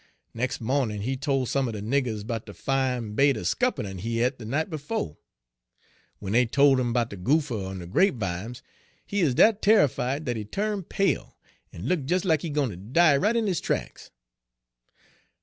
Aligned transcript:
Nex' 0.33 0.59
mawnin' 0.59 1.01
he 1.01 1.15
tole 1.15 1.45
some 1.45 1.69
er 1.69 1.73
de 1.73 1.79
niggers 1.79 2.25
'bout 2.25 2.47
de 2.47 2.55
fine 2.55 3.13
bait 3.13 3.37
er 3.37 3.43
scuppernon' 3.43 3.99
he 3.99 4.23
et 4.23 4.39
de 4.39 4.45
night 4.45 4.67
befo'. 4.67 5.19
"W'en 6.19 6.31
dey 6.33 6.47
tole 6.47 6.79
'im 6.79 6.91
'bout 6.91 7.11
de 7.11 7.15
goopher 7.17 7.63
on 7.67 7.77
de 7.77 7.85
grapevimes, 7.85 8.63
he 9.05 9.21
'uz 9.21 9.35
dat 9.35 9.61
tarrified 9.61 10.25
dat 10.25 10.35
he 10.37 10.43
turn 10.43 10.81
pale, 10.81 11.37
en 11.71 11.85
look 11.85 12.07
des 12.07 12.25
like 12.27 12.41
he 12.41 12.49
gwine 12.49 12.69
ter 12.71 12.77
die 12.77 13.15
right 13.15 13.35
in 13.35 13.45
his 13.45 13.61
tracks. 13.61 14.09